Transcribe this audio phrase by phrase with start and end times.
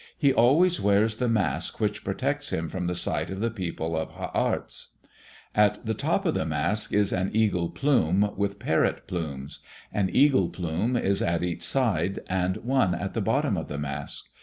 [0.17, 4.13] He always wears the mask which protects him from the sight of the people of
[4.13, 4.97] Ha arts.
[5.53, 9.59] At the top of the mask is an eagle plume with parrot plumes;
[9.93, 14.25] an eagle plume is at each side, and one at the bottom of the mask.